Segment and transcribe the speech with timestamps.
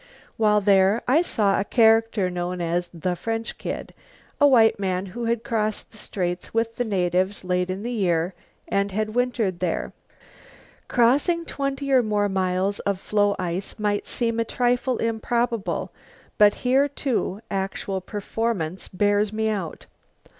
[0.35, 3.93] While there I saw a character known as the French Kid,
[4.39, 8.33] a white man who had crossed the Straits with the natives late in the year
[8.67, 9.93] and had wintered there.
[10.87, 15.91] Crossing twenty or more miles of floe ice might seem a trifle improbable
[16.39, 19.85] but here, too, actual performance bears me out.